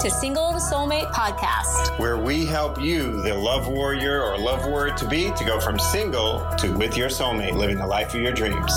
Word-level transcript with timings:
to 0.00 0.10
Single 0.10 0.54
Soulmate 0.54 1.12
Podcast, 1.12 1.98
where 1.98 2.16
we 2.16 2.46
help 2.46 2.80
you, 2.80 3.20
the 3.20 3.34
love 3.34 3.68
warrior 3.68 4.22
or 4.22 4.38
love 4.38 4.64
warrior 4.64 4.94
to 4.94 5.06
be, 5.06 5.30
to 5.32 5.44
go 5.44 5.60
from 5.60 5.78
single 5.78 6.40
to 6.56 6.72
with 6.72 6.96
your 6.96 7.10
soulmate, 7.10 7.52
living 7.52 7.76
the 7.76 7.86
life 7.86 8.14
of 8.14 8.22
your 8.22 8.32
dreams. 8.32 8.72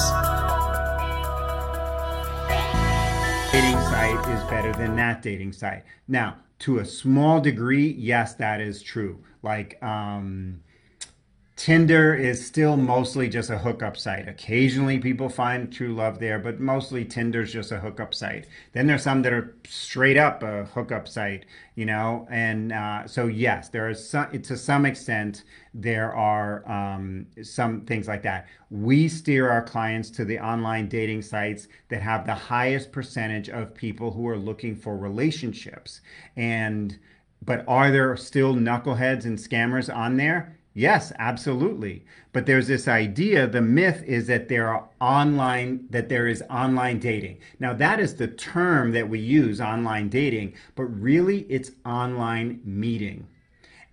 Dating 3.54 3.80
site 3.88 4.20
is 4.27 4.44
better 4.49 4.73
than 4.73 4.98
that 4.98 5.21
dating 5.21 5.54
site. 5.54 5.86
Now, 6.09 6.36
to 6.59 6.80
a 6.80 6.86
small 6.86 7.40
degree, 7.40 7.95
yes, 7.98 8.34
that 8.34 8.59
is 8.59 8.81
true. 8.81 9.23
Like, 9.41 9.81
um, 9.81 10.59
Tinder 11.55 12.15
is 12.15 12.43
still 12.43 12.75
mostly 12.75 13.29
just 13.29 13.51
a 13.51 13.59
hookup 13.59 13.95
site. 13.95 14.27
Occasionally 14.27 14.97
people 14.97 15.29
find 15.29 15.71
true 15.71 15.93
love 15.93 16.17
there, 16.17 16.39
but 16.39 16.59
mostly 16.59 17.05
Tinder's 17.05 17.53
just 17.53 17.71
a 17.71 17.79
hookup 17.79 18.16
site. 18.16 18.48
Then 18.71 18.88
there's 18.88 19.03
some 19.03 19.21
that 19.21 19.34
are 19.34 19.55
straight 19.67 20.17
up 20.17 20.41
a 20.41 20.66
hookup 20.66 21.08
site, 21.08 21.45
you 21.75 21.85
know? 21.85 22.27
And 22.31 22.73
uh, 22.73 23.05
so, 23.05 23.27
yes, 23.27 23.70
there 23.70 23.88
are 23.88 23.94
some, 23.94 24.31
to 24.41 24.58
some 24.58 24.88
extent, 24.88 25.44
there 25.75 26.11
are 26.16 26.67
um, 26.70 27.27
some 27.44 27.81
things 27.81 28.08
like 28.08 28.23
that. 28.23 28.47
We 28.72 29.08
steer 29.08 29.47
our 29.52 29.61
clients 29.63 30.09
to 30.11 30.25
the 30.25 30.39
online 30.39 30.89
dating 30.89 31.22
sites 31.22 31.67
that 31.89 32.02
have 32.02 32.25
the 32.25 32.33
highest 32.33 32.91
percentage 32.91 33.49
of 33.49 33.75
people 33.75 34.09
who 34.11 34.27
are 34.27 34.38
looking 34.38 34.75
for 34.75 34.97
relationships. 34.97 36.02
And, 36.35 36.97
but 37.45 37.63
are 37.67 37.91
there 37.91 38.17
still 38.17 38.55
knuckleheads 38.55 39.25
and 39.25 39.38
scammers 39.38 39.95
on 39.95 40.17
there? 40.17 40.58
Yes, 40.73 41.12
absolutely. 41.20 42.05
But 42.32 42.45
there's 42.48 42.68
this 42.68 42.88
idea, 42.88 43.48
the 43.48 43.62
myth 43.62 44.04
is 44.05 44.26
that 44.27 44.48
there 44.50 44.68
are 44.70 44.90
online 45.00 45.86
that 45.91 46.09
there 46.09 46.27
is 46.27 46.44
online 46.50 47.00
dating. 47.00 47.40
Now 47.59 47.73
that 47.73 48.00
is 48.00 48.16
the 48.16 48.27
term 48.27 48.91
that 48.94 49.08
we 49.09 49.20
use 49.20 49.62
online 49.62 50.09
dating, 50.09 50.56
but 50.75 50.86
really 50.86 51.42
it's 51.42 51.72
online 51.86 52.62
meeting. 52.64 53.28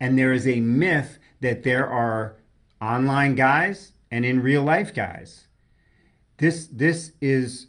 And 0.00 0.18
there 0.18 0.32
is 0.32 0.46
a 0.48 0.60
myth 0.60 1.18
that 1.40 1.62
there 1.64 1.86
are 1.86 2.36
online 2.80 3.34
guys 3.34 3.92
and 4.10 4.24
in 4.24 4.42
real 4.42 4.62
life 4.62 4.94
guys. 4.94 5.48
This 6.38 6.66
this 6.66 7.12
is 7.20 7.66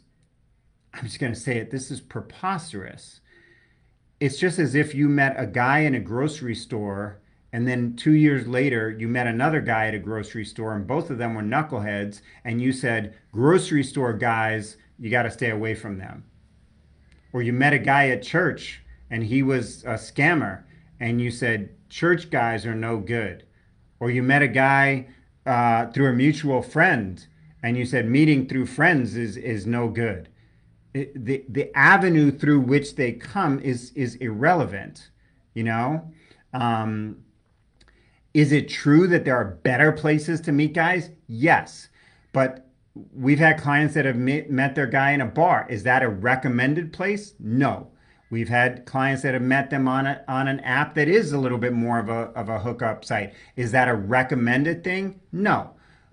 I'm 0.94 1.04
just 1.04 1.18
going 1.20 1.32
to 1.34 1.40
say 1.40 1.58
it, 1.58 1.70
this 1.70 1.90
is 1.90 2.00
preposterous. 2.00 3.20
It's 4.20 4.38
just 4.38 4.58
as 4.58 4.74
if 4.74 4.94
you 4.94 5.08
met 5.08 5.34
a 5.38 5.46
guy 5.46 5.80
in 5.80 5.94
a 5.94 6.00
grocery 6.00 6.54
store 6.54 7.21
and 7.52 7.68
then 7.68 7.94
two 7.96 8.12
years 8.12 8.46
later 8.46 8.90
you 8.90 9.08
met 9.08 9.26
another 9.26 9.60
guy 9.60 9.86
at 9.86 9.94
a 9.94 9.98
grocery 9.98 10.44
store 10.44 10.74
and 10.74 10.86
both 10.86 11.10
of 11.10 11.18
them 11.18 11.34
were 11.34 11.42
knuckleheads 11.42 12.22
and 12.44 12.60
you 12.60 12.72
said 12.72 13.14
grocery 13.30 13.84
store 13.84 14.12
guys 14.12 14.76
you 14.98 15.10
got 15.10 15.22
to 15.22 15.30
stay 15.30 15.50
away 15.50 15.74
from 15.74 15.98
them. 15.98 16.24
Or 17.32 17.42
you 17.42 17.52
met 17.52 17.72
a 17.72 17.78
guy 17.78 18.08
at 18.08 18.22
church 18.22 18.82
and 19.10 19.24
he 19.24 19.42
was 19.42 19.84
a 19.84 19.94
scammer 19.94 20.62
and 21.00 21.20
you 21.20 21.30
said 21.30 21.70
church 21.88 22.30
guys 22.30 22.64
are 22.64 22.74
no 22.74 22.98
good. 22.98 23.44
Or 24.00 24.10
you 24.10 24.22
met 24.22 24.42
a 24.42 24.48
guy 24.48 25.08
uh, 25.44 25.86
through 25.86 26.08
a 26.08 26.12
mutual 26.12 26.62
friend 26.62 27.26
and 27.62 27.76
you 27.76 27.84
said 27.84 28.08
meeting 28.08 28.48
through 28.48 28.66
friends 28.66 29.16
is 29.16 29.36
is 29.36 29.66
no 29.66 29.88
good. 29.88 30.28
It, 30.94 31.24
the 31.24 31.44
the 31.48 31.76
avenue 31.76 32.30
through 32.30 32.60
which 32.60 32.96
they 32.96 33.12
come 33.12 33.58
is 33.60 33.92
is 33.94 34.14
irrelevant 34.16 35.10
you 35.54 35.64
know? 35.64 36.10
Um, 36.52 37.24
is 38.34 38.52
it 38.52 38.68
true 38.68 39.06
that 39.08 39.24
there 39.24 39.36
are 39.36 39.58
better 39.62 39.92
places 39.92 40.40
to 40.42 40.52
meet 40.52 40.72
guys? 40.72 41.10
Yes. 41.26 41.88
But 42.32 42.66
we've 43.14 43.38
had 43.38 43.60
clients 43.60 43.94
that 43.94 44.04
have 44.04 44.16
met 44.16 44.74
their 44.74 44.86
guy 44.86 45.10
in 45.10 45.20
a 45.20 45.26
bar. 45.26 45.66
Is 45.68 45.82
that 45.82 46.02
a 46.02 46.08
recommended 46.08 46.92
place? 46.92 47.34
No. 47.38 47.88
We've 48.30 48.48
had 48.48 48.86
clients 48.86 49.22
that 49.22 49.34
have 49.34 49.42
met 49.42 49.68
them 49.68 49.86
on 49.86 50.06
a, 50.06 50.24
on 50.26 50.48
an 50.48 50.60
app 50.60 50.94
that 50.94 51.08
is 51.08 51.32
a 51.32 51.38
little 51.38 51.58
bit 51.58 51.74
more 51.74 51.98
of 51.98 52.08
a 52.08 52.30
of 52.34 52.48
a 52.48 52.60
hookup 52.60 53.04
site. 53.04 53.34
Is 53.56 53.72
that 53.72 53.88
a 53.88 53.94
recommended 53.94 54.82
thing? 54.82 55.20
No. 55.32 55.72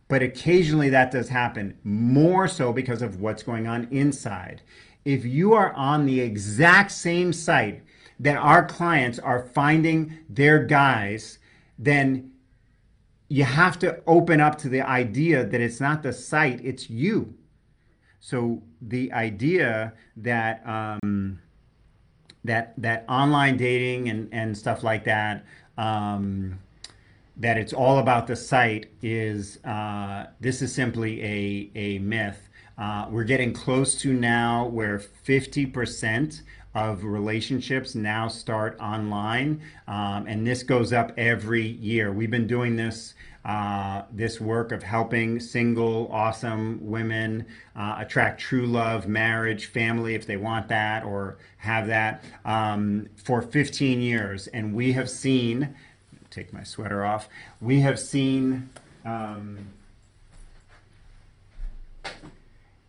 But 0.09 0.21
occasionally 0.21 0.89
that 0.89 1.11
does 1.11 1.29
happen, 1.29 1.77
more 1.83 2.47
so 2.49 2.73
because 2.73 3.01
of 3.01 3.21
what's 3.21 3.44
going 3.44 3.67
on 3.67 3.88
inside. 3.91 4.61
If 5.05 5.23
you 5.23 5.53
are 5.53 5.71
on 5.73 6.05
the 6.05 6.19
exact 6.19 6.91
same 6.91 7.31
site 7.31 7.83
that 8.19 8.35
our 8.35 8.65
clients 8.65 9.17
are 9.19 9.47
finding 9.53 10.17
their 10.27 10.65
guys 10.65 11.38
then 11.79 12.31
you 13.29 13.45
have 13.45 13.79
to 13.79 14.01
open 14.06 14.41
up 14.41 14.57
to 14.59 14.69
the 14.69 14.81
idea 14.81 15.45
that 15.45 15.62
it's 15.62 15.79
not 15.79 16.03
the 16.03 16.12
site, 16.12 16.59
it's 16.63 16.90
you. 16.90 17.34
So 18.19 18.62
the 18.81 19.13
idea 19.13 19.94
that 20.18 20.62
um, 20.68 21.39
that 22.44 22.73
that 22.78 23.06
online 23.07 23.56
dating 23.56 24.09
and, 24.09 24.28
and 24.34 24.57
stuff 24.57 24.84
like 24.84 25.06
that, 25.06 25.45
um, 25.78 26.59
that 27.38 27.57
it's 27.57 27.72
all 27.72 28.00
about 28.00 28.28
the 28.28 28.35
site 28.35 28.88
is 29.01 29.63
uh, 29.63 30.28
this 30.41 30.62
is 30.62 30.73
simply 30.73 31.23
a, 31.23 31.72
a 31.75 32.00
myth. 32.00 32.50
Uh, 32.78 33.07
we're 33.09 33.25
getting 33.25 33.53
close 33.53 34.00
to 34.01 34.13
now 34.13 34.66
where 34.66 35.00
50% 35.00 36.41
of 36.79 37.03
relationships 37.03 37.94
now 37.94 38.28
start 38.28 38.79
online, 38.79 39.62
um, 39.88 40.25
and 40.28 40.47
this 40.47 40.63
goes 40.63 40.94
up 40.94 41.12
every 41.17 41.66
year. 41.66 42.12
We've 42.12 42.31
been 42.31 42.47
doing 42.47 42.75
this 42.78 43.13
uh, 43.45 44.03
this 44.12 44.40
work 44.40 44.72
of 44.72 44.84
helping 44.84 45.39
single, 45.39 46.09
awesome 46.12 46.79
women 46.81 47.45
uh, 47.75 47.95
attract 47.97 48.39
true 48.39 48.68
love, 48.68 49.07
marriage, 49.07 49.68
family, 49.68 50.13
if 50.13 50.25
they 50.28 50.38
want 50.38 50.68
that 50.68 51.03
or 51.03 51.38
have 51.57 51.88
that, 51.88 52.23
um, 52.44 53.07
for 53.16 53.41
15 53.41 54.01
years, 54.01 54.47
and 54.47 54.73
we 54.73 54.91
have 54.94 55.09
seen. 55.09 55.73
Take 56.29 56.53
my 56.53 56.63
sweater 56.63 57.03
off. 57.06 57.28
We 57.59 57.79
have 57.79 58.00
seen. 58.00 58.69
Um, 59.06 59.57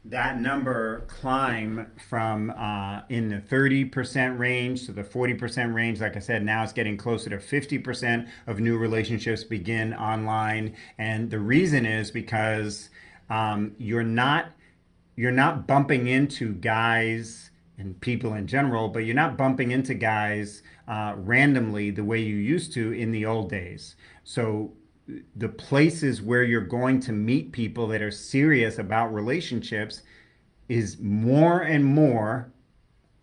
that 0.05 0.41
number 0.41 1.01
climb 1.09 1.91
from 2.09 2.51
uh, 2.51 3.03
in 3.11 3.29
the 3.29 3.37
30% 3.37 4.39
range 4.39 4.87
to 4.87 4.93
the 4.93 5.05
40% 5.05 5.75
range. 5.75 6.01
Like 6.01 6.17
I 6.17 6.21
said, 6.21 6.43
now 6.43 6.63
it's 6.63 6.73
getting 6.73 6.97
closer 6.97 7.31
to 7.31 7.37
50% 7.37 8.29
of 8.47 8.61
new 8.61 8.79
relationships 8.79 9.45
begin 9.45 9.93
online. 9.93 10.75
And 10.97 11.31
the 11.31 11.39
reason 11.39 11.85
is 11.85 12.11
because 12.11 12.89
um, 13.29 13.73
you're 13.79 14.03
not 14.03 14.53
you're 15.17 15.31
not 15.31 15.67
bumping 15.67 16.07
into 16.07 16.55
guys 16.55 17.51
and 17.77 18.01
people 18.01 18.33
in 18.35 18.47
general, 18.47 18.89
but 18.89 19.01
you're 19.01 19.15
not 19.15 19.37
bumping 19.37 19.71
into 19.71 19.93
guys 19.93 20.63
uh, 20.89 21.15
randomly 21.17 21.91
the 21.91 22.05
way 22.05 22.19
you 22.19 22.37
used 22.37 22.73
to 22.73 22.93
in 22.93 23.11
the 23.11 23.27
old 23.27 23.51
days. 23.51 23.97
So 24.25 24.73
the 25.37 25.49
places 25.49 26.23
where 26.23 26.43
you're 26.43 26.61
going 26.61 27.01
to 27.01 27.13
meet 27.13 27.53
people 27.53 27.87
that 27.89 28.03
are 28.03 28.11
serious 28.11 28.79
about 28.79 29.13
relationships 29.13 30.03
is 30.69 30.99
more 31.01 31.61
and 31.61 31.85
more 31.85 32.53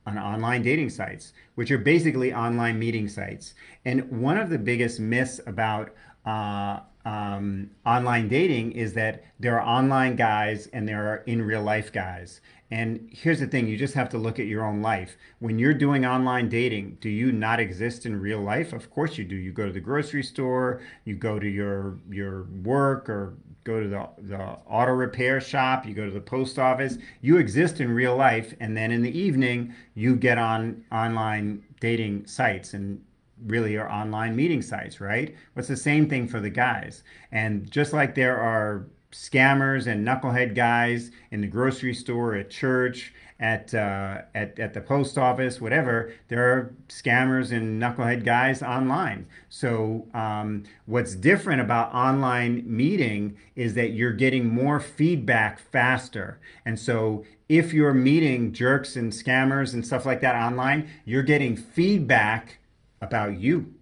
on 0.05 0.17
online 0.17 0.61
dating 0.61 0.89
sites, 0.89 1.33
which 1.55 1.71
are 1.71 1.77
basically 1.77 2.33
online 2.33 2.79
meeting 2.79 3.07
sites. 3.07 3.53
And 3.85 4.09
one 4.21 4.37
of 4.37 4.49
the 4.49 4.57
biggest 4.57 4.99
myths 4.99 5.39
about 5.45 5.93
uh, 6.25 6.79
um, 7.07 7.69
online 7.85 8.27
dating 8.27 8.73
is 8.73 8.91
that 8.95 9.23
there 9.39 9.57
are 9.57 9.65
online 9.65 10.17
guys 10.17 10.67
and 10.73 10.85
there 10.85 11.07
are 11.07 11.17
in 11.25 11.41
real 11.41 11.61
life 11.61 11.93
guys. 11.93 12.41
And 12.69 13.07
here's 13.13 13.39
the 13.39 13.47
thing 13.47 13.65
you 13.65 13.77
just 13.77 13.93
have 13.93 14.09
to 14.09 14.17
look 14.17 14.39
at 14.39 14.45
your 14.45 14.65
own 14.65 14.81
life. 14.81 15.15
When 15.39 15.57
you're 15.57 15.73
doing 15.73 16.05
online 16.05 16.49
dating, 16.49 16.97
do 16.99 17.07
you 17.07 17.31
not 17.31 17.61
exist 17.61 18.05
in 18.05 18.19
real 18.19 18.41
life? 18.41 18.73
Of 18.73 18.89
course 18.91 19.17
you 19.17 19.23
do. 19.23 19.37
You 19.37 19.53
go 19.53 19.65
to 19.65 19.71
the 19.71 19.79
grocery 19.79 20.21
store, 20.21 20.81
you 21.05 21.15
go 21.15 21.39
to 21.39 21.47
your, 21.47 21.97
your 22.09 22.43
work 22.61 23.07
or 23.07 23.37
go 23.63 23.81
to 23.81 23.87
the, 23.87 24.09
the 24.17 24.41
auto 24.67 24.91
repair 24.91 25.39
shop, 25.39 25.85
you 25.85 25.93
go 25.93 26.03
to 26.03 26.11
the 26.11 26.19
post 26.19 26.59
office. 26.59 26.97
You 27.21 27.37
exist 27.37 27.79
in 27.79 27.89
real 27.89 28.17
life. 28.17 28.53
And 28.59 28.75
then 28.75 28.91
in 28.91 29.01
the 29.01 29.17
evening, 29.17 29.73
you 29.93 30.17
get 30.17 30.37
on 30.37 30.83
online 30.91 31.63
dating 31.79 32.25
sites 32.25 32.73
and 32.73 33.01
really 33.45 33.77
are 33.77 33.89
online 33.89 34.35
meeting 34.35 34.61
sites, 34.61 34.99
right? 34.99 35.35
What's 35.53 35.67
the 35.67 35.77
same 35.77 36.09
thing 36.09 36.27
for 36.27 36.39
the 36.39 36.49
guys. 36.49 37.03
And 37.31 37.69
just 37.69 37.93
like 37.93 38.15
there 38.15 38.37
are 38.37 38.87
scammers 39.11 39.87
and 39.87 40.05
knucklehead 40.05 40.53
guys 40.53 41.11
in 41.31 41.41
the 41.41 41.47
grocery 41.47 41.93
store, 41.93 42.35
at 42.35 42.49
church, 42.49 43.13
at 43.39 43.73
uh, 43.73 44.21
at 44.33 44.57
at 44.59 44.73
the 44.73 44.81
post 44.81 45.17
office, 45.17 45.61
whatever. 45.61 46.11
There 46.27 46.43
are 46.43 46.73
scammers 46.89 47.51
and 47.51 47.81
knucklehead 47.81 48.25
guys 48.25 48.61
online. 48.63 49.27
So 49.49 50.07
um, 50.13 50.63
what's 50.85 51.15
different 51.15 51.61
about 51.61 51.93
online 51.93 52.63
meeting 52.65 53.37
is 53.55 53.75
that 53.75 53.91
you're 53.91 54.13
getting 54.13 54.49
more 54.49 54.79
feedback 54.79 55.59
faster, 55.59 56.39
and 56.65 56.79
so 56.79 57.25
if 57.47 57.73
you're 57.73 57.93
meeting 57.93 58.51
jerks 58.51 58.95
and 58.95 59.11
scammers 59.11 59.73
and 59.73 59.85
stuff 59.85 60.05
like 60.05 60.19
that 60.21 60.35
online, 60.35 60.89
you're 61.05 61.23
getting 61.23 61.55
feedback 61.55 62.57
about 63.01 63.39
you. 63.39 63.73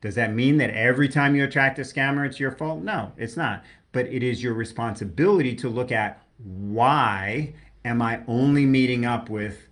Does 0.00 0.14
that 0.14 0.34
mean 0.34 0.58
that 0.58 0.70
every 0.70 1.08
time 1.08 1.34
you 1.34 1.44
attract 1.44 1.78
a 1.78 1.82
scammer, 1.82 2.26
it's 2.26 2.38
your 2.38 2.52
fault? 2.52 2.82
No, 2.82 3.12
it's 3.16 3.36
not 3.36 3.64
but 3.96 4.06
it 4.08 4.22
is 4.22 4.42
your 4.42 4.52
responsibility 4.52 5.54
to 5.54 5.70
look 5.70 5.90
at 5.90 6.22
why 6.44 7.54
am 7.82 8.02
I 8.02 8.20
only 8.28 8.66
meeting 8.66 9.06
up 9.06 9.30
with 9.30 9.68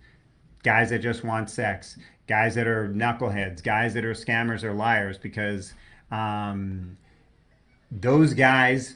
guys 0.63 0.89
that 0.89 0.97
just 0.97 1.23
want 1.23 1.47
sex? 1.47 1.95
guys 2.27 2.55
that 2.55 2.65
are 2.65 2.89
knuckleheads, 2.89 3.61
guys 3.61 3.93
that 3.93 4.03
are 4.03 4.13
scammers 4.13 4.63
or 4.63 4.73
liars, 4.73 5.15
because 5.15 5.73
um, 6.09 6.97
those 7.91 8.33
guys 8.33 8.95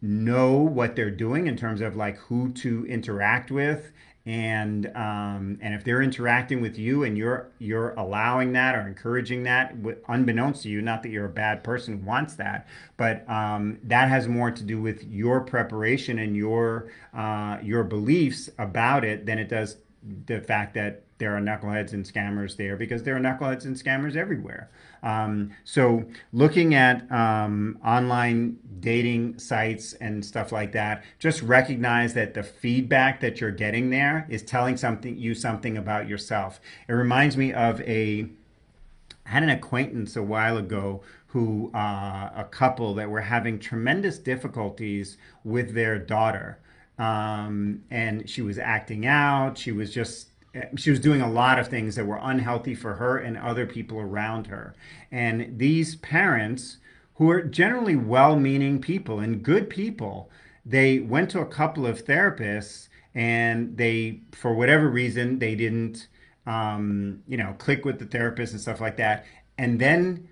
know 0.00 0.52
what 0.52 0.96
they're 0.96 1.10
doing 1.10 1.46
in 1.46 1.58
terms 1.58 1.82
of 1.82 1.94
like 1.94 2.16
who 2.16 2.50
to 2.52 2.86
interact 2.86 3.50
with 3.50 3.92
and 4.26 4.86
um, 4.94 5.58
and 5.62 5.72
if 5.72 5.82
they're 5.82 6.02
interacting 6.02 6.60
with 6.60 6.78
you 6.78 7.04
and 7.04 7.16
you're 7.16 7.48
you're 7.58 7.90
allowing 7.94 8.52
that 8.52 8.74
or 8.74 8.86
encouraging 8.86 9.44
that 9.44 9.74
unbeknownst 10.08 10.62
to 10.62 10.68
you 10.68 10.82
not 10.82 11.02
that 11.02 11.08
you're 11.08 11.24
a 11.24 11.30
bad 11.30 11.64
person 11.64 12.04
wants 12.04 12.34
that 12.34 12.68
but 12.98 13.28
um, 13.30 13.78
that 13.82 14.08
has 14.10 14.28
more 14.28 14.50
to 14.50 14.62
do 14.62 14.80
with 14.80 15.02
your 15.04 15.40
preparation 15.40 16.18
and 16.18 16.36
your 16.36 16.90
uh, 17.14 17.56
your 17.62 17.82
beliefs 17.82 18.50
about 18.58 19.04
it 19.04 19.24
than 19.24 19.38
it 19.38 19.48
does 19.48 19.78
the 20.26 20.40
fact 20.40 20.74
that 20.74 21.02
there 21.18 21.36
are 21.36 21.40
knuckleheads 21.40 21.92
and 21.92 22.04
scammers 22.04 22.56
there 22.56 22.76
because 22.76 23.02
there 23.02 23.14
are 23.14 23.20
knuckleheads 23.20 23.66
and 23.66 23.76
scammers 23.76 24.16
everywhere. 24.16 24.70
Um, 25.02 25.52
so 25.64 26.04
looking 26.32 26.74
at 26.74 27.10
um, 27.12 27.78
online 27.84 28.58
dating 28.80 29.38
sites 29.38 29.92
and 29.94 30.24
stuff 30.24 30.50
like 30.50 30.72
that, 30.72 31.04
just 31.18 31.42
recognize 31.42 32.14
that 32.14 32.32
the 32.32 32.42
feedback 32.42 33.20
that 33.20 33.40
you're 33.40 33.50
getting 33.50 33.90
there 33.90 34.26
is 34.30 34.42
telling 34.42 34.78
something 34.78 35.16
you 35.18 35.34
something 35.34 35.76
about 35.76 36.08
yourself. 36.08 36.60
It 36.88 36.94
reminds 36.94 37.36
me 37.36 37.52
of 37.52 37.80
a 37.82 38.26
I 39.26 39.34
had 39.34 39.42
an 39.42 39.50
acquaintance 39.50 40.16
a 40.16 40.22
while 40.22 40.56
ago 40.56 41.02
who 41.28 41.70
uh, 41.72 42.30
a 42.34 42.46
couple 42.50 42.94
that 42.94 43.08
were 43.08 43.20
having 43.20 43.58
tremendous 43.58 44.18
difficulties 44.18 45.16
with 45.44 45.74
their 45.74 45.98
daughter. 45.98 46.58
Um, 47.00 47.82
and 47.90 48.28
she 48.28 48.42
was 48.42 48.58
acting 48.58 49.06
out. 49.06 49.56
She 49.56 49.72
was 49.72 49.92
just 49.92 50.28
she 50.76 50.90
was 50.90 51.00
doing 51.00 51.20
a 51.20 51.30
lot 51.30 51.58
of 51.58 51.68
things 51.68 51.94
that 51.94 52.04
were 52.04 52.18
unhealthy 52.20 52.74
for 52.74 52.94
her 52.94 53.18
and 53.18 53.38
other 53.38 53.66
people 53.66 53.98
around 53.98 54.48
her. 54.48 54.74
And 55.10 55.58
these 55.58 55.96
parents, 55.96 56.78
who 57.14 57.30
are 57.30 57.42
generally 57.42 57.96
well 57.96 58.36
meaning 58.36 58.80
people 58.80 59.20
and 59.20 59.42
good 59.42 59.70
people, 59.70 60.30
they 60.66 60.98
went 60.98 61.30
to 61.30 61.40
a 61.40 61.46
couple 61.46 61.86
of 61.86 62.04
therapists 62.04 62.88
and 63.14 63.76
they, 63.76 64.20
for 64.32 64.54
whatever 64.54 64.88
reason, 64.88 65.38
they 65.38 65.54
didn't, 65.54 66.08
um, 66.46 67.22
you 67.28 67.36
know, 67.36 67.54
click 67.58 67.84
with 67.84 67.98
the 67.98 68.06
therapist 68.06 68.52
and 68.52 68.60
stuff 68.60 68.80
like 68.80 68.96
that. 68.96 69.24
And 69.56 69.80
then 69.80 70.28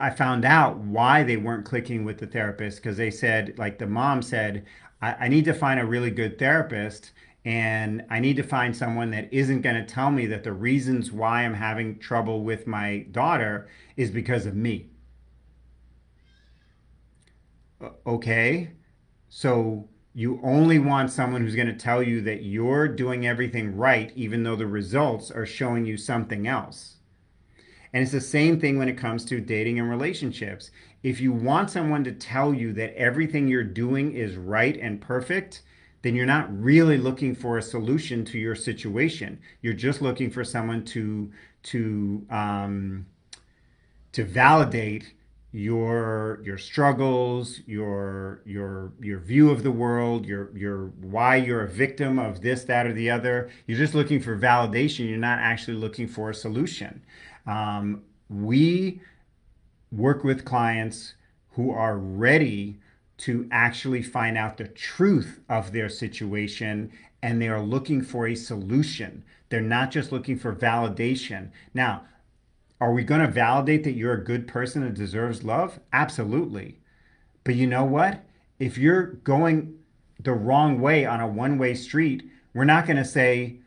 I 0.00 0.10
found 0.10 0.44
out 0.44 0.78
why 0.78 1.22
they 1.22 1.36
weren't 1.36 1.64
clicking 1.64 2.04
with 2.04 2.18
the 2.18 2.26
therapist 2.26 2.78
because 2.78 2.96
they 2.96 3.10
said, 3.10 3.58
like 3.58 3.78
the 3.78 3.86
mom 3.86 4.22
said, 4.22 4.66
I, 5.02 5.16
I 5.20 5.28
need 5.28 5.44
to 5.44 5.52
find 5.54 5.78
a 5.78 5.84
really 5.84 6.10
good 6.10 6.38
therapist 6.38 7.10
and 7.44 8.04
I 8.08 8.20
need 8.20 8.36
to 8.36 8.44
find 8.44 8.74
someone 8.74 9.10
that 9.10 9.32
isn't 9.32 9.62
going 9.62 9.74
to 9.74 9.84
tell 9.84 10.10
me 10.10 10.26
that 10.26 10.44
the 10.44 10.52
reasons 10.52 11.10
why 11.10 11.42
I'm 11.42 11.54
having 11.54 11.98
trouble 11.98 12.44
with 12.44 12.68
my 12.68 13.06
daughter 13.10 13.68
is 13.96 14.10
because 14.10 14.46
of 14.46 14.54
me. 14.54 14.90
Okay, 18.06 18.70
so 19.28 19.88
you 20.14 20.38
only 20.44 20.78
want 20.78 21.10
someone 21.10 21.40
who's 21.40 21.56
going 21.56 21.66
to 21.66 21.72
tell 21.72 22.00
you 22.00 22.20
that 22.20 22.44
you're 22.44 22.86
doing 22.86 23.26
everything 23.26 23.76
right, 23.76 24.12
even 24.14 24.44
though 24.44 24.54
the 24.54 24.66
results 24.66 25.32
are 25.32 25.46
showing 25.46 25.84
you 25.84 25.96
something 25.96 26.46
else. 26.46 26.98
And 27.92 28.02
it's 28.02 28.12
the 28.12 28.20
same 28.20 28.60
thing 28.60 28.78
when 28.78 28.88
it 28.88 28.96
comes 28.96 29.24
to 29.26 29.40
dating 29.40 29.80
and 29.80 29.90
relationships. 29.90 30.70
If 31.02 31.20
you 31.20 31.32
want 31.32 31.70
someone 31.70 32.04
to 32.04 32.12
tell 32.12 32.54
you 32.54 32.72
that 32.74 32.94
everything 32.96 33.48
you're 33.48 33.64
doing 33.64 34.12
is 34.12 34.36
right 34.36 34.76
and 34.76 35.00
perfect, 35.00 35.62
then 36.02 36.14
you're 36.14 36.26
not 36.26 36.48
really 36.62 36.98
looking 36.98 37.34
for 37.34 37.58
a 37.58 37.62
solution 37.62 38.24
to 38.26 38.38
your 38.38 38.54
situation. 38.54 39.40
You're 39.62 39.72
just 39.72 40.02
looking 40.02 40.30
for 40.30 40.44
someone 40.44 40.84
to 40.86 41.30
to 41.64 42.26
um, 42.30 43.06
to 44.12 44.24
validate 44.24 45.14
your 45.52 46.40
your 46.44 46.56
struggles, 46.56 47.60
your 47.66 48.40
your 48.44 48.92
your 49.00 49.20
view 49.20 49.50
of 49.50 49.62
the 49.62 49.70
world, 49.70 50.24
your 50.24 50.56
your 50.56 50.86
why 51.00 51.36
you're 51.36 51.62
a 51.62 51.68
victim 51.68 52.18
of 52.18 52.40
this, 52.40 52.64
that, 52.64 52.86
or 52.86 52.92
the 52.92 53.10
other. 53.10 53.50
You're 53.66 53.78
just 53.78 53.94
looking 53.94 54.20
for 54.20 54.36
validation. 54.36 55.08
You're 55.08 55.18
not 55.18 55.38
actually 55.38 55.76
looking 55.76 56.08
for 56.08 56.30
a 56.30 56.34
solution. 56.34 57.04
Um, 57.46 58.02
we 58.30 59.00
work 59.92 60.24
with 60.24 60.44
clients 60.44 61.14
who 61.50 61.70
are 61.70 61.98
ready 61.98 62.80
to 63.18 63.46
actually 63.52 64.02
find 64.02 64.36
out 64.36 64.56
the 64.56 64.66
truth 64.66 65.40
of 65.48 65.72
their 65.72 65.88
situation 65.88 66.90
and 67.22 67.40
they 67.40 67.48
are 67.48 67.62
looking 67.62 68.02
for 68.02 68.26
a 68.26 68.34
solution. 68.34 69.24
They're 69.48 69.60
not 69.60 69.90
just 69.90 70.10
looking 70.10 70.38
for 70.38 70.54
validation. 70.54 71.50
Now, 71.72 72.02
are 72.80 72.92
we 72.92 73.04
going 73.04 73.20
to 73.20 73.28
validate 73.28 73.84
that 73.84 73.92
you're 73.92 74.14
a 74.14 74.24
good 74.24 74.48
person 74.48 74.82
that 74.82 74.94
deserves 74.94 75.44
love? 75.44 75.78
Absolutely. 75.92 76.80
But 77.44 77.54
you 77.54 77.66
know 77.68 77.84
what? 77.84 78.24
If 78.58 78.76
you're 78.76 79.06
going 79.06 79.78
the 80.18 80.32
wrong 80.32 80.80
way 80.80 81.04
on 81.04 81.20
a 81.20 81.28
one 81.28 81.58
way 81.58 81.74
street, 81.74 82.28
we're 82.54 82.64
not 82.64 82.86
going 82.86 82.96
to 82.96 83.04
say, 83.04 83.58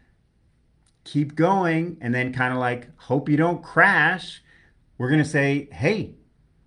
keep 1.06 1.36
going 1.36 1.98
and 2.02 2.14
then 2.14 2.34
kind 2.34 2.52
of 2.52 2.60
like 2.60 2.90
hope 2.98 3.30
you 3.30 3.38
don't 3.38 3.64
crash. 3.64 4.42
We're 4.98 5.10
going 5.10 5.24
to 5.24 5.30
say, 5.30 5.68
hey, 5.72 6.16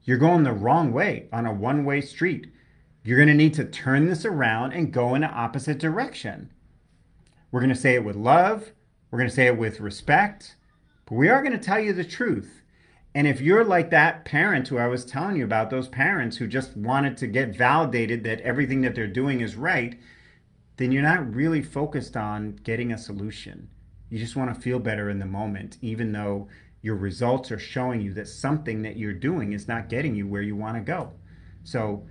you're 0.04 0.18
going 0.18 0.42
the 0.42 0.52
wrong 0.52 0.92
way 0.92 1.28
on 1.32 1.46
a 1.46 1.52
one 1.52 1.84
way 1.84 2.00
street. 2.00 2.52
You're 3.04 3.18
going 3.18 3.28
to 3.28 3.34
need 3.34 3.54
to 3.54 3.64
turn 3.64 4.06
this 4.06 4.24
around 4.24 4.72
and 4.72 4.92
go 4.92 5.14
in 5.14 5.22
the 5.22 5.28
opposite 5.28 5.78
direction. 5.78 6.50
We're 7.50 7.60
going 7.60 7.74
to 7.74 7.76
say 7.76 7.94
it 7.94 8.04
with 8.04 8.16
love. 8.16 8.72
We're 9.10 9.18
going 9.18 9.30
to 9.30 9.34
say 9.34 9.46
it 9.46 9.56
with 9.56 9.80
respect. 9.80 10.56
But 11.06 11.14
we 11.14 11.28
are 11.28 11.42
going 11.42 11.58
to 11.58 11.64
tell 11.64 11.80
you 11.80 11.92
the 11.92 12.04
truth. 12.04 12.62
And 13.14 13.26
if 13.26 13.40
you're 13.40 13.64
like 13.64 13.90
that 13.90 14.24
parent 14.24 14.68
who 14.68 14.78
I 14.78 14.86
was 14.86 15.04
telling 15.04 15.36
you 15.36 15.44
about, 15.44 15.70
those 15.70 15.88
parents 15.88 16.36
who 16.36 16.46
just 16.46 16.76
wanted 16.76 17.16
to 17.16 17.26
get 17.26 17.56
validated 17.56 18.24
that 18.24 18.42
everything 18.42 18.82
that 18.82 18.94
they're 18.94 19.06
doing 19.06 19.40
is 19.40 19.56
right, 19.56 19.98
then 20.76 20.92
you're 20.92 21.02
not 21.02 21.34
really 21.34 21.62
focused 21.62 22.16
on 22.16 22.60
getting 22.62 22.92
a 22.92 22.98
solution. 22.98 23.70
You 24.10 24.18
just 24.18 24.36
want 24.36 24.54
to 24.54 24.60
feel 24.60 24.78
better 24.78 25.10
in 25.10 25.18
the 25.18 25.26
moment, 25.26 25.78
even 25.82 26.12
though 26.12 26.48
your 26.82 26.96
results 26.96 27.50
are 27.50 27.58
showing 27.58 28.00
you 28.00 28.12
that 28.14 28.28
something 28.28 28.82
that 28.82 28.96
you're 28.96 29.12
doing 29.12 29.52
is 29.52 29.66
not 29.66 29.88
getting 29.88 30.14
you 30.14 30.26
where 30.26 30.42
you 30.42 30.54
want 30.54 30.76
to 30.76 30.80
go. 30.80 31.12
So 31.64 32.06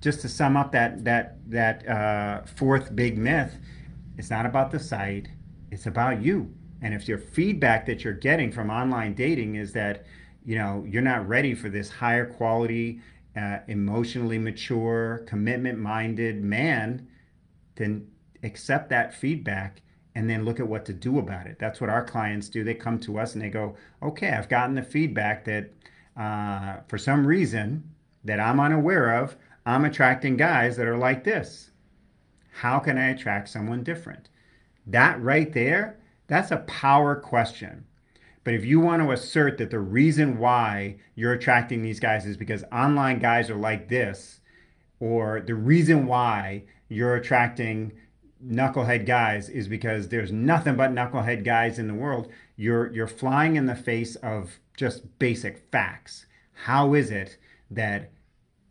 just 0.00 0.20
to 0.20 0.28
sum 0.28 0.56
up 0.56 0.72
that 0.72 1.04
that 1.04 1.38
that 1.50 1.88
uh, 1.88 2.42
fourth 2.44 2.94
big 2.94 3.18
myth, 3.18 3.56
it's 4.16 4.30
not 4.30 4.46
about 4.46 4.70
the 4.70 4.78
site, 4.78 5.28
it's 5.70 5.86
about 5.86 6.22
you. 6.22 6.54
And 6.82 6.94
if 6.94 7.08
your 7.08 7.18
feedback 7.18 7.86
that 7.86 8.04
you're 8.04 8.12
getting 8.12 8.52
from 8.52 8.70
online 8.70 9.14
dating 9.14 9.56
is 9.56 9.72
that 9.72 10.04
you 10.44 10.56
know 10.56 10.84
you're 10.86 11.02
not 11.02 11.26
ready 11.26 11.54
for 11.54 11.68
this 11.68 11.90
higher 11.90 12.26
quality, 12.26 13.00
uh, 13.36 13.58
emotionally 13.66 14.38
mature, 14.38 15.24
commitment-minded 15.26 16.42
man, 16.42 17.08
then 17.76 18.06
accept 18.42 18.90
that 18.90 19.14
feedback 19.14 19.80
and 20.14 20.28
then 20.30 20.44
look 20.44 20.60
at 20.60 20.68
what 20.68 20.84
to 20.86 20.92
do 20.92 21.18
about 21.18 21.46
it. 21.46 21.58
That's 21.58 21.80
what 21.80 21.90
our 21.90 22.04
clients 22.04 22.48
do. 22.48 22.62
They 22.64 22.74
come 22.74 22.98
to 23.00 23.18
us 23.18 23.34
and 23.34 23.42
they 23.42 23.50
go, 23.50 23.76
"Okay, 24.02 24.30
I've 24.30 24.48
gotten 24.48 24.74
the 24.74 24.82
feedback 24.82 25.44
that 25.44 25.72
uh, 26.16 26.76
for 26.86 26.98
some 26.98 27.26
reason 27.26 27.90
that 28.24 28.40
I'm 28.40 28.60
unaware 28.60 29.16
of, 29.16 29.36
I'm 29.66 29.84
attracting 29.84 30.36
guys 30.36 30.76
that 30.76 30.86
are 30.86 30.96
like 30.96 31.24
this. 31.24 31.70
How 32.52 32.78
can 32.78 32.98
I 32.98 33.08
attract 33.08 33.48
someone 33.48 33.82
different? 33.82 34.28
That 34.86 35.20
right 35.20 35.52
there, 35.52 35.98
that's 36.26 36.50
a 36.50 36.58
power 36.58 37.16
question. 37.16 37.84
But 38.44 38.54
if 38.54 38.64
you 38.64 38.78
want 38.78 39.02
to 39.02 39.10
assert 39.10 39.58
that 39.58 39.70
the 39.70 39.80
reason 39.80 40.38
why 40.38 40.96
you're 41.14 41.32
attracting 41.32 41.82
these 41.82 41.98
guys 41.98 42.26
is 42.26 42.36
because 42.36 42.62
online 42.70 43.18
guys 43.18 43.48
are 43.48 43.56
like 43.56 43.88
this, 43.88 44.40
or 45.00 45.40
the 45.40 45.54
reason 45.54 46.06
why 46.06 46.64
you're 46.88 47.16
attracting 47.16 47.92
knucklehead 48.46 49.06
guys 49.06 49.48
is 49.48 49.68
because 49.68 50.08
there's 50.08 50.32
nothing 50.32 50.76
but 50.76 50.92
knucklehead 50.92 51.44
guys 51.44 51.78
in 51.78 51.88
the 51.88 51.94
world, 51.94 52.28
you're 52.56 52.92
you're 52.92 53.06
flying 53.06 53.56
in 53.56 53.66
the 53.66 53.74
face 53.74 54.16
of 54.16 54.58
just 54.76 55.18
basic 55.18 55.70
facts. 55.70 56.26
How 56.52 56.94
is 56.94 57.10
it 57.10 57.38
that 57.70 58.10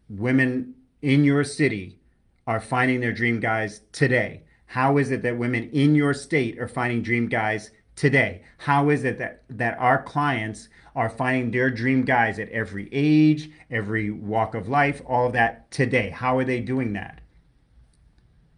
women 0.09 0.75
in 1.01 1.23
your 1.23 1.43
city 1.43 1.99
are 2.47 2.59
finding 2.59 2.99
their 2.99 3.13
dream 3.13 3.39
guys 3.39 3.81
today? 3.91 4.43
How 4.67 4.97
is 4.97 5.11
it 5.11 5.21
that 5.23 5.37
women 5.37 5.69
in 5.71 5.95
your 5.95 6.13
state 6.13 6.59
are 6.59 6.67
finding 6.67 7.01
dream 7.01 7.27
guys 7.27 7.71
today? 7.95 8.41
How 8.57 8.89
is 8.89 9.03
it 9.03 9.19
that, 9.19 9.43
that 9.49 9.77
our 9.77 10.01
clients 10.01 10.69
are 10.95 11.09
finding 11.09 11.51
their 11.51 11.69
dream 11.69 12.03
guys 12.03 12.39
at 12.39 12.49
every 12.49 12.89
age, 12.91 13.51
every 13.69 14.11
walk 14.11 14.55
of 14.55 14.67
life, 14.67 15.01
all 15.05 15.27
of 15.27 15.33
that 15.33 15.69
today? 15.71 16.09
How 16.09 16.37
are 16.37 16.43
they 16.43 16.59
doing 16.59 16.93
that? 16.93 17.22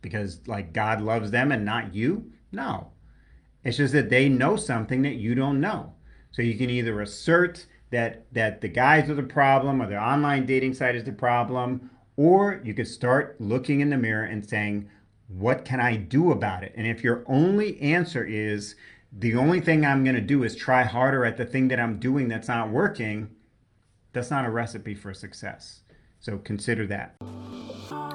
Because 0.06 0.40
like 0.46 0.72
God 0.72 1.02
loves 1.02 1.32
them 1.32 1.52
and 1.52 1.66
not 1.66 1.96
you? 1.96 2.32
No. 2.52 2.92
It's 3.64 3.78
just 3.78 3.94
that 3.94 4.12
they 4.12 4.30
know 4.30 4.56
something 4.56 5.02
that 5.02 5.16
you 5.16 5.34
don't 5.34 5.60
know. 5.60 5.94
So 6.30 6.44
you 6.44 6.56
can 6.56 6.70
either 6.70 7.02
assert 7.02 7.66
that 7.90 8.32
that 8.32 8.62
the 8.62 8.68
guys 8.68 9.10
are 9.10 9.16
the 9.16 9.24
problem 9.24 9.82
or 9.82 9.88
the 9.88 10.00
online 10.00 10.46
dating 10.46 10.76
site 10.76 10.96
is 10.96 11.06
the 11.06 11.12
problem 11.12 11.90
or 12.18 12.62
you 12.64 12.76
could 12.76 12.88
start 12.88 13.36
looking 13.42 13.80
in 13.80 13.90
the 13.90 13.98
mirror 13.98 14.26
and 14.26 14.48
saying, 14.48 14.88
what 15.28 15.66
can 15.66 15.80
I 15.80 15.96
do 15.96 16.32
about 16.32 16.64
it? 16.64 16.74
And 16.78 16.86
if 16.86 17.04
your 17.04 17.24
only 17.28 17.82
answer 17.82 18.24
is 18.24 18.76
the 19.12 19.36
only 19.36 19.60
thing 19.60 19.84
I'm 19.84 20.04
going 20.04 20.16
to 20.16 20.22
do 20.22 20.44
is 20.44 20.56
try 20.56 20.84
harder 20.84 21.26
at 21.26 21.36
the 21.36 21.46
thing 21.46 21.70
that 21.70 21.80
I'm 21.80 22.00
doing 22.00 22.28
that's 22.28 22.48
not 22.48 22.70
working, 22.70 23.32
that's 24.14 24.30
not 24.30 24.46
a 24.46 24.52
recipe 24.52 24.94
for 24.94 25.16
success. 25.16 25.82
So 26.26 26.40
consider 26.40 26.88
that. 26.88 27.16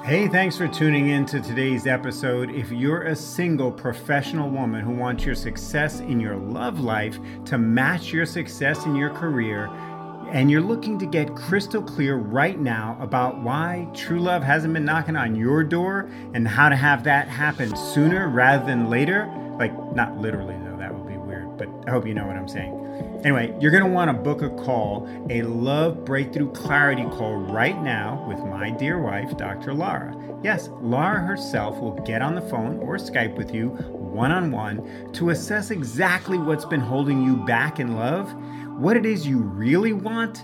Hey, 0.03 0.27
thanks 0.27 0.57
for 0.57 0.67
tuning 0.67 1.07
in 1.07 1.25
to 1.27 1.39
today's 1.39 1.87
episode. 1.87 2.51
If 2.51 2.69
you're 2.69 3.03
a 3.03 3.15
single 3.15 3.71
professional 3.71 4.49
woman 4.49 4.83
who 4.83 4.91
wants 4.91 5.23
your 5.23 5.33
success 5.33 6.01
in 6.01 6.19
your 6.19 6.35
love 6.35 6.81
life 6.81 7.17
to 7.45 7.57
match 7.57 8.11
your 8.11 8.25
success 8.25 8.85
in 8.85 8.97
your 8.97 9.11
career, 9.11 9.67
and 10.29 10.51
you're 10.51 10.59
looking 10.59 10.99
to 10.99 11.05
get 11.05 11.33
crystal 11.37 11.81
clear 11.81 12.17
right 12.17 12.59
now 12.59 12.97
about 12.99 13.41
why 13.41 13.87
true 13.93 14.19
love 14.19 14.43
hasn't 14.43 14.73
been 14.73 14.83
knocking 14.83 15.15
on 15.15 15.33
your 15.33 15.63
door 15.63 16.09
and 16.33 16.45
how 16.45 16.67
to 16.67 16.75
have 16.75 17.05
that 17.05 17.29
happen 17.29 17.73
sooner 17.77 18.27
rather 18.27 18.65
than 18.65 18.89
later, 18.89 19.25
like 19.57 19.73
not 19.95 20.17
literally 20.17 20.57
though, 20.65 20.70
but 21.61 21.87
I 21.87 21.91
hope 21.91 22.07
you 22.07 22.15
know 22.15 22.25
what 22.25 22.35
I'm 22.35 22.47
saying. 22.47 23.21
Anyway, 23.23 23.55
you're 23.59 23.69
going 23.71 23.83
to 23.83 23.89
want 23.89 24.09
to 24.09 24.13
book 24.13 24.41
a 24.41 24.49
call, 24.49 25.07
a 25.29 25.43
love 25.43 26.03
breakthrough 26.03 26.51
clarity 26.53 27.03
call 27.03 27.35
right 27.35 27.79
now 27.83 28.25
with 28.27 28.39
my 28.39 28.71
dear 28.71 28.99
wife, 28.99 29.37
Dr. 29.37 29.75
Lara. 29.75 30.15
Yes, 30.43 30.69
Lara 30.81 31.19
herself 31.19 31.79
will 31.79 31.93
get 32.01 32.23
on 32.23 32.33
the 32.33 32.41
phone 32.41 32.79
or 32.79 32.97
Skype 32.97 33.35
with 33.37 33.53
you 33.53 33.69
one 33.69 34.31
on 34.31 34.51
one 34.51 35.13
to 35.13 35.29
assess 35.29 35.69
exactly 35.69 36.39
what's 36.39 36.65
been 36.65 36.79
holding 36.79 37.23
you 37.23 37.35
back 37.37 37.79
in 37.79 37.95
love, 37.95 38.33
what 38.79 38.97
it 38.97 39.05
is 39.05 39.27
you 39.27 39.37
really 39.37 39.93
want, 39.93 40.43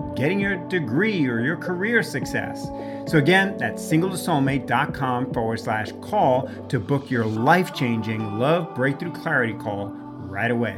getting 0.15 0.39
your 0.39 0.55
degree 0.67 1.27
or 1.27 1.39
your 1.39 1.57
career 1.57 2.03
success. 2.03 2.65
So, 3.07 3.17
again, 3.17 3.57
that's 3.57 3.81
singletosoulmate.com 3.83 5.33
forward 5.33 5.59
slash 5.59 5.91
call 6.01 6.49
to 6.69 6.79
book 6.79 7.09
your 7.09 7.25
life 7.25 7.73
changing 7.73 8.37
love 8.37 8.73
breakthrough 8.75 9.11
clarity 9.11 9.53
call 9.53 9.87
right 9.87 10.51
away. 10.51 10.77